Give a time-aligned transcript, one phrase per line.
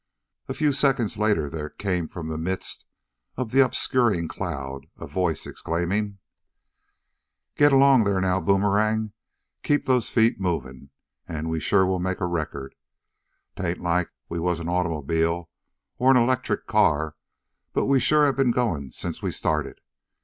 [0.47, 2.87] A few seconds later there came from the midst
[3.37, 6.17] of the obscuring cloud a voice, exclaiming:
[7.55, 9.11] "G'lang there now, Boomerang!
[9.61, 10.89] Keep to' feet a movin'
[11.27, 12.73] an' we sho' will make a record.
[13.55, 15.45] 'Tain't laik we was a autermobiler,
[16.01, 17.15] er a electricity car,
[17.73, 19.81] but we sho' hab been goin' sence we started.